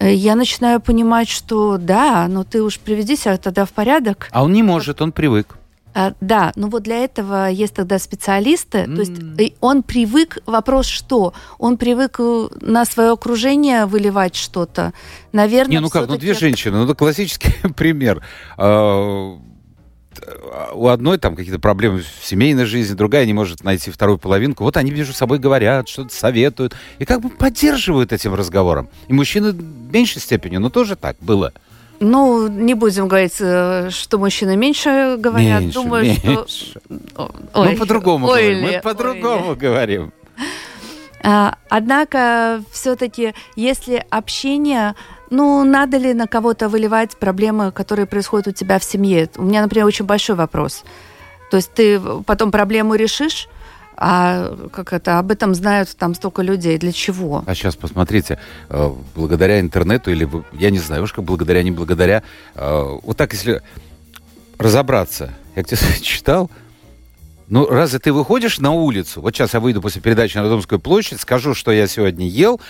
[0.00, 4.28] э, я начинаю понимать, что да, но ты уж приведи себя тогда в порядок.
[4.32, 5.59] А он не может, он привык.
[5.92, 8.78] А, да, ну вот для этого есть тогда специалисты.
[8.78, 8.94] Mm.
[8.94, 9.00] То
[9.42, 11.34] есть он привык, вопрос что?
[11.58, 14.92] Он привык э, на свое окружение выливать что-то.
[15.32, 18.22] Наверное, Не, ну как, ну две женщины, ну это классический пример.
[18.56, 19.38] А,
[20.74, 24.64] у одной там какие-то проблемы в семейной жизни, другая не может найти вторую половинку.
[24.64, 26.74] Вот они между собой говорят, что-то советуют.
[26.98, 28.88] И как бы поддерживают этим разговором.
[29.08, 31.52] И мужчины в меньшей степени, но тоже так было.
[32.00, 35.60] Ну, не будем говорить, э, что мужчины меньше говорят.
[35.60, 36.44] Меньше, Думаю, меньше.
[36.48, 37.30] что...
[37.54, 38.62] Ой, мы по-другому говорим.
[38.62, 40.12] Мы по-другому говорим.
[41.22, 44.94] Однако, все-таки, если общение,
[45.28, 49.28] ну, надо ли на кого-то выливать проблемы, которые происходят у тебя в семье?
[49.36, 50.84] У меня, например, очень большой вопрос.
[51.50, 53.48] То есть ты потом проблему решишь,
[54.00, 56.78] а как это, об этом знают там столько людей.
[56.78, 57.44] Для чего?
[57.46, 58.38] А сейчас посмотрите,
[58.70, 62.22] э, благодаря интернету или, я не знаю, уж как благодаря, не благодаря,
[62.54, 63.62] э, вот так если
[64.58, 66.50] разобраться, я где-то читал,
[67.50, 69.20] ну, разве ты выходишь на улицу?
[69.20, 72.60] Вот сейчас я выйду после передачи на Родомскую площадь, скажу, что я сегодня ел,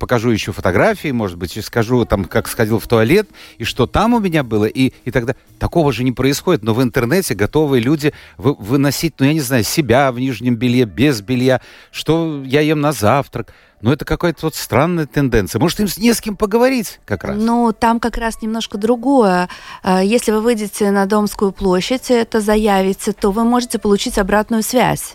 [0.00, 4.20] покажу еще фотографии, может быть, скажу, там, как сходил в туалет, и что там у
[4.20, 6.62] меня было, и, и тогда такого же не происходит.
[6.62, 10.86] Но в интернете готовые люди вы, выносить, ну, я не знаю, себя в нижнем белье,
[10.86, 11.60] без белья,
[11.92, 13.52] что я ем на завтрак.
[13.80, 15.58] Но это какая-то вот странная тенденция.
[15.60, 17.36] Может, им не с кем поговорить как раз?
[17.38, 19.48] Ну, там как раз немножко другое.
[19.82, 25.14] А, если вы выйдете на Домскую площадь, это заявите, то вы можете получить обратную связь.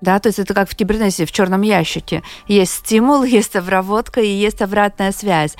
[0.00, 2.22] Да, то есть это как в кибернете, в черном ящике.
[2.46, 5.54] Есть стимул, есть обработка и есть обратная связь.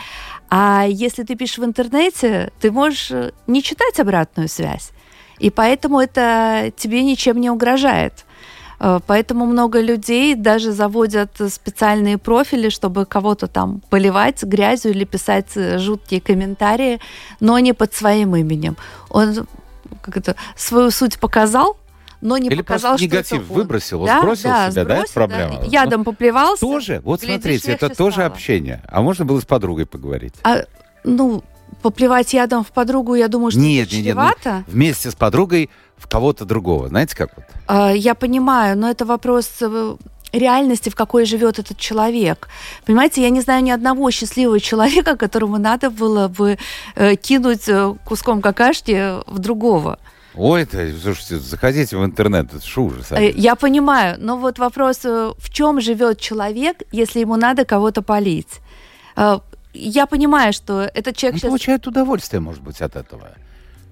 [0.49, 4.91] А если ты пишешь в интернете, ты можешь э, не читать обратную связь.
[5.39, 8.25] И поэтому это тебе ничем не угрожает.
[8.79, 15.57] Э, поэтому много людей даже заводят специальные профили, чтобы кого-то там поливать грязью или писать
[15.57, 17.01] э, жуткие комментарии,
[17.41, 18.77] но не под своим именем.
[19.11, 19.47] Он
[20.03, 21.77] как это, свою суть показал,
[22.21, 25.13] но не Или показал, что негатив это выбросил, да, сбросил да, себя, сбросил, да, это
[25.13, 25.61] проблема?
[25.61, 25.67] Да.
[25.67, 26.61] Ядом поплевался.
[26.61, 28.27] Тоже, вот смотрите, это тоже стало.
[28.27, 28.83] общение.
[28.89, 30.35] А можно было с подругой поговорить?
[30.43, 30.65] А,
[31.05, 31.45] Ну,
[31.83, 34.65] поплевать ядом в подругу, я думаю, что Нет, это нет, нет, ну, чревато.
[34.67, 36.89] Вместе с подругой в кого-то другого.
[36.89, 37.45] Знаете, как вот?
[37.67, 39.97] А, Я понимаю, но это вопрос э,
[40.33, 42.49] реальности, в какой живет этот человек.
[42.85, 46.59] Понимаете, я не знаю ни одного счастливого человека, которому надо было бы
[46.95, 49.99] э, кинуть э, куском какашки в другого.
[50.35, 53.07] Ой, это, слушайте, заходите в интернет, это же ужас.
[53.13, 58.61] Э, Я понимаю, но вот вопрос, в чем живет человек, если ему надо кого-то полить?
[59.79, 63.31] Я понимаю, что этот Он человек сейчас получает удовольствие, может быть, от этого.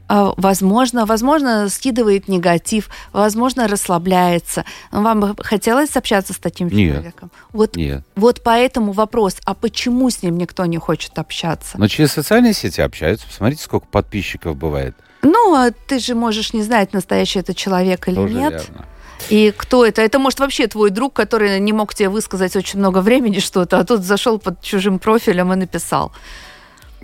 [0.07, 4.65] А, Возможно, возможно, скидывает негатив, возможно, расслабляется.
[4.91, 6.93] Вам бы хотелось общаться с таким Нет.
[6.95, 7.31] человеком?
[7.53, 8.03] Вот, Нет.
[8.15, 11.79] вот поэтому вопрос, а почему с ним никто не хочет общаться?
[11.79, 13.27] Но через социальные сети общаются.
[13.27, 14.95] Посмотрите, сколько подписчиков бывает.
[15.23, 18.53] Ну, а ты же можешь не знать, настоящий это человек или Тоже нет.
[18.53, 18.87] верно.
[19.31, 20.03] И кто это?
[20.03, 23.85] Это может вообще твой друг, который не мог тебе высказать очень много времени что-то, а
[23.85, 26.13] тут зашел под чужим профилем и написал.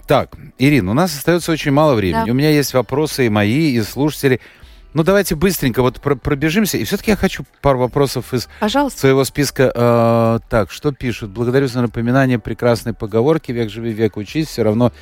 [0.07, 2.27] Так, Ирина, у нас остается очень мало времени.
[2.27, 2.33] Да.
[2.33, 4.41] У меня есть вопросы и мои, и слушателей.
[4.93, 6.77] Ну, давайте быстренько вот про- пробежимся.
[6.79, 8.99] И все-таки я хочу пару вопросов из Пожалуйста.
[8.99, 9.71] своего списка.
[9.73, 11.31] Э, так, что пишут?
[11.31, 13.53] Благодарю за напоминание прекрасной поговорки.
[13.53, 14.49] Век живи, век учись.
[14.49, 14.93] Все равно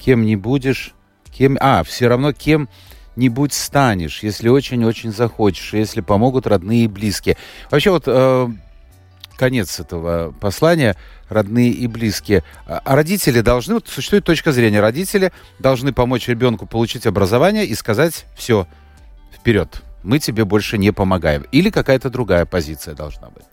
[0.00, 0.94] кем не будешь.
[1.30, 1.56] Кем...
[1.60, 2.32] А, все равно
[3.16, 7.36] кем-нибудь станешь, если очень-очень захочешь, если помогут родные и близкие.
[7.70, 8.48] Вообще вот э,
[9.38, 10.96] конец этого послания
[11.28, 12.44] родные и близкие.
[12.66, 17.74] А а родители должны, вот существует точка зрения, родители должны помочь ребенку получить образование и
[17.74, 18.66] сказать, все,
[19.34, 21.44] вперед, мы тебе больше не помогаем.
[21.52, 23.44] Или какая-то другая позиция должна быть.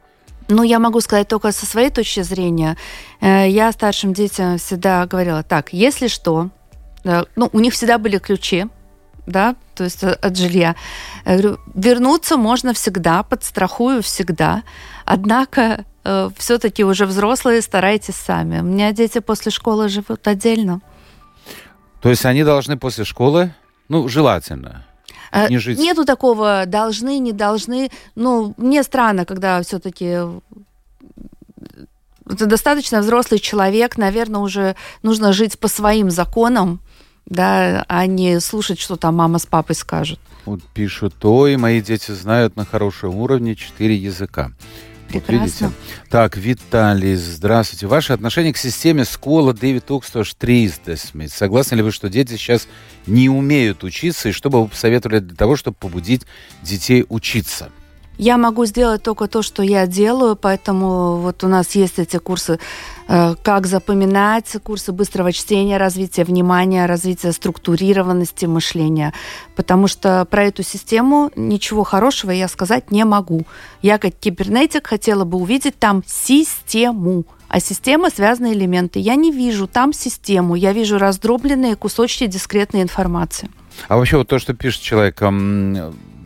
[0.49, 2.75] Ну, я могу сказать только со своей точки зрения.
[3.21, 6.49] Э, Я старшим детям всегда говорила, так, если что,
[7.05, 8.65] да, ну, у них всегда были ключи,
[9.25, 10.75] да, то есть э, от жилья.
[11.25, 14.63] Я говорю, вернуться можно всегда, подстрахую всегда.
[15.05, 15.85] Однако
[16.37, 18.59] все-таки уже взрослые старайтесь сами.
[18.59, 20.81] У меня дети после школы живут отдельно.
[22.01, 23.53] То есть они должны после школы,
[23.87, 24.85] ну, желательно,
[25.33, 25.79] Э, Не жить.
[25.79, 27.89] Нету такого должны, не должны.
[28.15, 30.19] Ну, мне странно, когда все-таки
[32.29, 36.79] это достаточно взрослый человек, наверное, уже нужно жить по своим законам,
[37.25, 40.19] да, а не слушать, что там мама с папой скажут.
[40.45, 44.51] Вот пишут, ой, мои дети знают на хорошем уровне четыре языка.
[45.13, 45.65] Вот Прекрасно.
[45.67, 45.71] видите.
[46.09, 47.87] Так, Виталий, здравствуйте.
[47.87, 51.31] Ваше отношение к системе школа 9330.
[51.31, 52.67] Согласны ли вы, что дети сейчас
[53.05, 56.23] не умеют учиться, и что бы вы посоветовали для того, чтобы побудить
[56.63, 57.69] детей учиться?
[58.17, 62.59] Я могу сделать только то, что я делаю, поэтому вот у нас есть эти курсы,
[63.07, 69.13] э, как запоминать, курсы быстрого чтения, развития внимания, развития структурированности мышления,
[69.55, 73.43] потому что про эту систему ничего хорошего я сказать не могу.
[73.81, 78.99] Я как кибернетик хотела бы увидеть там систему, а система связаны элементы.
[78.99, 83.49] Я не вижу там систему, я вижу раздробленные кусочки дискретной информации.
[83.87, 85.19] А вообще вот то, что пишет человек,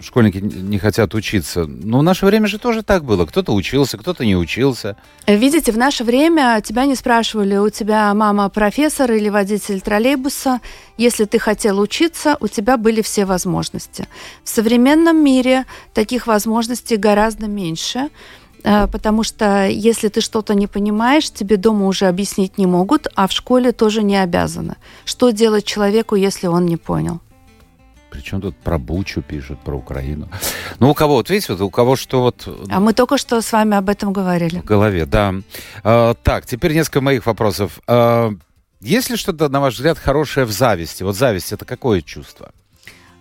[0.02, 1.66] школьники не хотят учиться.
[1.66, 3.26] Ну, в наше время же тоже так было.
[3.26, 4.96] Кто-то учился, кто-то не учился.
[5.28, 10.62] Видите, в наше время тебя не спрашивали, у тебя мама профессор или водитель троллейбуса.
[10.98, 14.08] Если ты хотел учиться, у тебя были все возможности.
[14.44, 18.10] В современном мире таких возможностей гораздо меньше,
[18.64, 23.28] э, потому что если ты что-то не понимаешь, тебе дома уже объяснить не могут, а
[23.28, 24.76] в школе тоже не обязаны.
[25.06, 27.22] Что делать человеку, если он не понял?
[28.10, 30.30] Причем тут про Бучу пишут, про Украину.
[30.80, 33.52] Ну, у кого, вот видите, вот у кого что вот А мы только что с
[33.52, 34.60] вами об этом говорили.
[34.60, 35.36] в голове, да.
[35.84, 37.80] А, так, теперь несколько моих вопросов.
[37.88, 38.32] А,
[38.82, 41.04] есть ли что-то, на ваш взгляд, хорошее в зависти?
[41.04, 42.52] Вот зависть это какое чувство?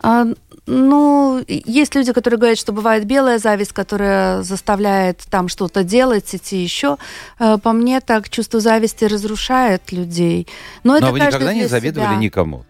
[0.02, 0.24] А,
[0.66, 6.62] ну, есть люди, которые говорят, что бывает белая зависть, которая заставляет там что-то делать, идти
[6.62, 6.96] еще.
[7.38, 10.46] Э, По мне, так чувство зависти разрушает людей.
[10.84, 12.16] Но, это Но вы каждый никогда не завидовали себя.
[12.18, 12.64] никому.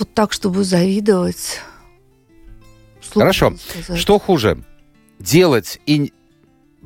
[0.00, 1.60] Вот так, чтобы завидовать.
[3.02, 3.56] Сложно Хорошо.
[3.56, 4.00] сказать.
[4.00, 4.64] Что хуже?
[5.18, 6.14] Делать и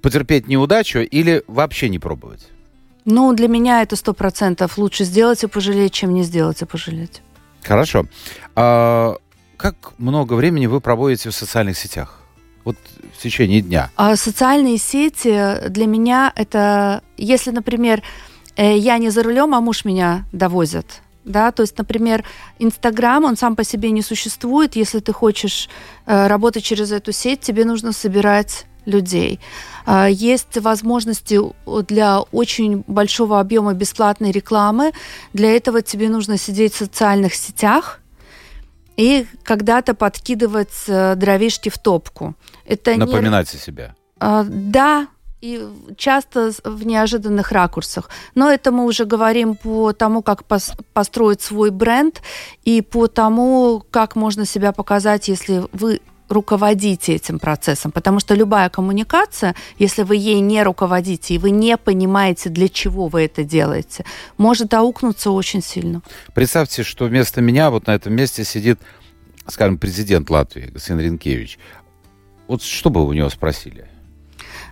[0.02, 2.48] потерпеть неудачу или вообще не пробовать?
[3.04, 7.22] Ну, для меня это сто процентов лучше сделать и пожалеть, чем не сделать и пожалеть.
[7.62, 8.06] Хорошо.
[8.56, 9.14] А
[9.56, 12.20] как много времени вы проводите в социальных сетях?
[12.64, 12.76] Вот
[13.16, 13.90] в течение дня.
[13.94, 18.02] А социальные сети для меня это, если, например,
[18.56, 22.24] э, я не за рулем, а муж меня довозит, да, то есть, например,
[22.58, 24.76] Инстаграм, он сам по себе не существует.
[24.76, 25.68] Если ты хочешь
[26.06, 29.40] э, работать через эту сеть, тебе нужно собирать людей.
[29.86, 31.40] А, Есть возможности
[31.86, 34.92] для очень большого объема бесплатной рекламы.
[35.32, 38.00] Для этого тебе нужно сидеть в социальных сетях
[38.96, 42.34] и когда-то подкидывать э, дровишки в топку.
[42.64, 43.94] Это не Напоминать о себе.
[44.20, 45.08] а, да,
[45.44, 45.60] и
[45.98, 48.08] часто в неожиданных ракурсах.
[48.34, 50.44] Но это мы уже говорим по тому, как
[50.94, 52.22] построить свой бренд
[52.64, 58.70] и по тому, как можно себя показать, если вы руководите этим процессом, потому что любая
[58.70, 64.06] коммуникация, если вы ей не руководите и вы не понимаете, для чего вы это делаете,
[64.38, 66.00] может аукнуться очень сильно.
[66.32, 68.80] Представьте, что вместо меня вот на этом месте сидит,
[69.46, 71.58] скажем, президент Латвии, господин Ренкевич.
[72.48, 73.86] Вот что бы вы у него спросили?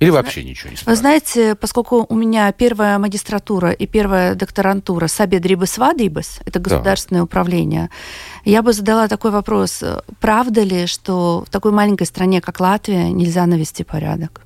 [0.03, 0.99] Или вообще ничего не спрашивают?
[0.99, 7.25] Знаете, поскольку у меня первая магистратура и первая докторантура Сабедрибас Вадибас, это государственное да.
[7.25, 7.91] управление,
[8.45, 9.83] я бы задала такой вопрос.
[10.21, 14.43] Правда ли, что в такой маленькой стране, как Латвия, нельзя навести порядок?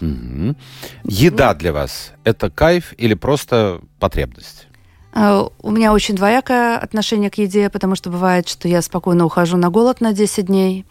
[0.00, 0.56] Угу.
[1.04, 4.66] Еда для вас– это кайф или просто потребность?
[5.14, 9.56] А, у меня очень двоякое отношение к еде, потому что бывает, что я спокойно ухожу
[9.56, 10.86] на голод на 10 дней,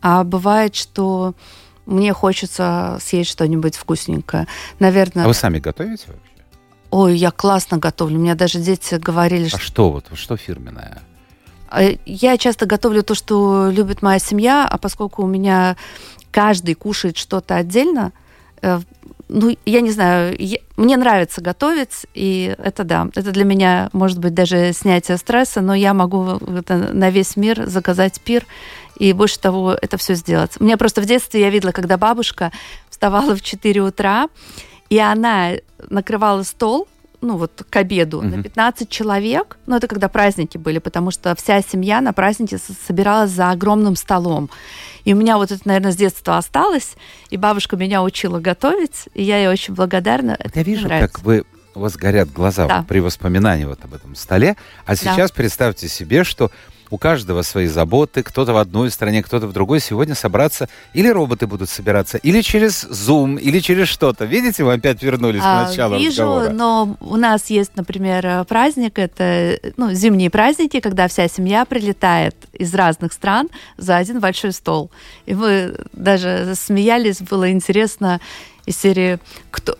[0.00, 1.34] а бывает, что
[1.86, 4.46] мне хочется съесть что-нибудь вкусненькое.
[4.78, 5.24] Наверное...
[5.24, 6.32] А вы сами готовите вообще?
[6.90, 8.18] Ой, я классно готовлю.
[8.18, 9.56] У меня даже дети говорили, что...
[9.56, 11.02] А что вот, что фирменное?
[11.70, 15.76] А, я часто готовлю то, что любит моя семья, а поскольку у меня
[16.30, 18.12] каждый кушает что-то отдельно,
[18.60, 18.80] э,
[19.28, 24.18] ну, я не знаю, я, мне нравится готовить, и это да, это для меня, может
[24.18, 28.44] быть, даже снятие стресса, но я могу это, на весь мир заказать пир,
[29.02, 30.52] и больше того, это все сделать.
[30.60, 32.52] У меня просто в детстве я видела, когда бабушка
[32.88, 34.28] вставала в 4 утра,
[34.90, 35.54] и она
[35.90, 36.86] накрывала стол,
[37.20, 38.36] ну вот к обеду uh-huh.
[38.36, 39.58] на 15 человек.
[39.66, 44.50] Ну это когда праздники были, потому что вся семья на празднике собиралась за огромным столом.
[45.04, 46.94] И у меня вот это, наверное, с детства осталось,
[47.30, 50.36] и бабушка меня учила готовить, и я ей очень благодарна.
[50.38, 51.12] Это я вижу, нравится.
[51.12, 51.42] как вы
[51.74, 52.84] у вас горят глаза да.
[52.86, 54.56] при воспоминании вот об этом столе.
[54.86, 55.36] А сейчас да.
[55.36, 56.52] представьте себе, что
[56.92, 59.80] у каждого свои заботы, кто-то в одной стране, кто-то в другой.
[59.80, 64.26] Сегодня собраться или роботы будут собираться, или через Zoom, или через что-то.
[64.26, 66.50] Видите, мы опять вернулись а, к началу Вижу, разговора.
[66.50, 72.74] но у нас есть, например, праздник, это ну, зимние праздники, когда вся семья прилетает из
[72.74, 74.90] разных стран за один большой стол.
[75.24, 78.20] И мы даже смеялись, было интересно,
[78.66, 79.18] из серии
[79.50, 79.76] кто,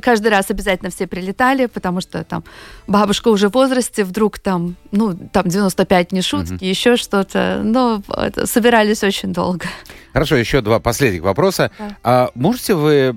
[0.00, 2.44] каждый раз обязательно все прилетали, потому что там
[2.86, 6.64] бабушка уже в возрасте, вдруг там, ну, там 95 не шутки, угу.
[6.64, 8.02] еще что-то, но
[8.44, 9.66] собирались очень долго.
[10.12, 11.70] Хорошо, еще два последних вопроса.
[11.78, 11.96] Да.
[12.02, 13.16] А можете вы,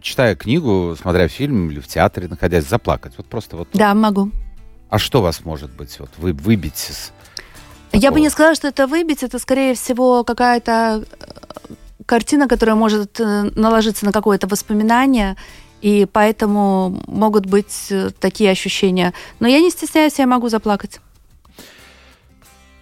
[0.00, 3.14] читая книгу, смотря фильм или в театре, находясь, заплакать?
[3.16, 3.68] Вот просто вот.
[3.72, 4.30] Да, могу.
[4.88, 7.12] А что вас может быть вот вы выбить с
[7.90, 8.04] Такого.
[8.04, 11.04] Я бы не сказала, что это выбить, это скорее всего какая-то
[12.10, 15.36] картина, которая может э, наложиться на какое-то воспоминание,
[15.80, 19.14] и поэтому могут быть э, такие ощущения.
[19.38, 21.00] Но я не стесняюсь, я могу заплакать.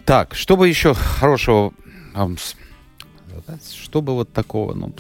[0.07, 1.74] Так, что бы еще хорошего,
[3.70, 4.95] что бы вот такого, ну,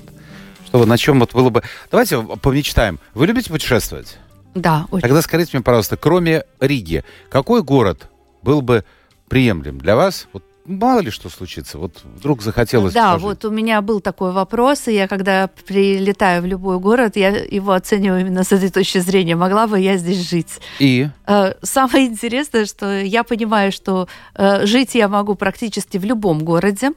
[0.66, 1.62] чтобы на чем вот было бы...
[1.90, 2.98] Давайте помечтаем.
[3.14, 4.18] Вы любите путешествовать?
[4.54, 5.00] Да, очень.
[5.00, 8.10] Тогда скажите мне, пожалуйста, кроме Риги, какой город
[8.42, 8.84] был бы
[9.28, 10.28] приемлем для вас?
[10.34, 13.24] Вот мало ли что случится, вот вдруг захотелось Да, пожить.
[13.24, 17.72] вот у меня был такой вопрос, и я когда прилетаю в любой город, я его
[17.72, 20.60] оцениваю именно с этой точки зрения, могла бы я здесь жить.
[20.78, 21.08] И?
[21.26, 26.90] Э, самое интересное, что я понимаю, что э, жить я могу практически в любом городе,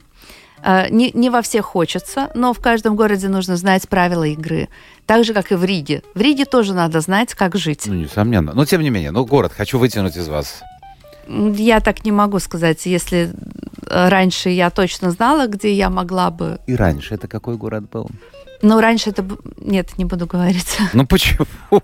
[0.62, 4.68] э, не, не во всех хочется, но в каждом городе нужно знать правила игры.
[5.06, 6.02] Так же, как и в Риге.
[6.14, 7.84] В Риге тоже надо знать, как жить.
[7.86, 8.52] Ну, несомненно.
[8.54, 10.62] Но, тем не менее, ну, город хочу вытянуть из вас.
[11.28, 13.32] Я так не могу сказать, если
[13.86, 16.58] э, раньше я точно знала, где я могла бы.
[16.66, 18.08] И раньше это какой город был?
[18.62, 19.24] Ну, раньше это...
[19.56, 20.78] Нет, не буду говорить.
[20.92, 21.46] Ну, почему?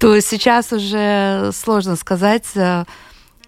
[0.00, 2.46] То сейчас уже сложно сказать.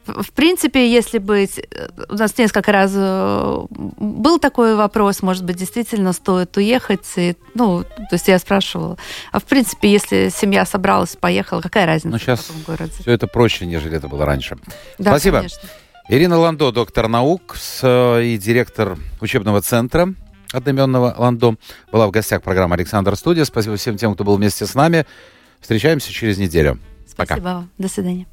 [0.09, 1.61] Э, в принципе, если быть...
[2.09, 7.07] У нас несколько раз э, был такой вопрос, может быть, действительно стоит уехать.
[7.17, 8.97] И, ну, то есть я спрашивала.
[9.33, 12.93] А в принципе, если семья собралась, поехала, какая разница ну, сейчас в городе?
[12.99, 14.59] все это проще, нежели это было раньше.
[14.99, 15.39] Да, Спасибо.
[15.39, 15.69] Конечно.
[16.09, 20.15] Ирина Ландо, доктор наук э, и директор учебного центра
[20.53, 21.57] одноименного Ландо,
[21.93, 23.45] была в гостях программы «Александр Студия».
[23.45, 25.07] Спасибо всем тем, кто был вместе с нами.
[25.61, 26.79] Встречаемся через неделю.
[27.07, 27.41] Спасибо.
[27.41, 27.65] Пока.
[27.79, 28.27] До свидания.